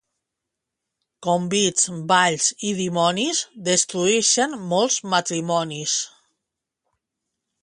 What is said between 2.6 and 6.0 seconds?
i dimonis destrueixen molts matrimonis.